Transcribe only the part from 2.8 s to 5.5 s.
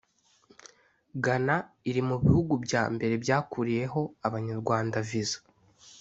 mbere byakuriyeho Abanyarwanda viza